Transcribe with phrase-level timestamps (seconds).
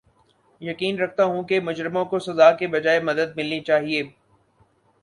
[0.61, 4.03] یقین رکھتا ہوں کہ مجرموں کو سزا کے بجاے مدد ملنی چاھیے